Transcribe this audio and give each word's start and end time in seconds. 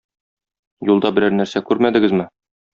Юлда 0.91 1.13
берәр 1.19 1.37
нәрсә 1.43 1.65
күрмәдегезме? 1.71 2.31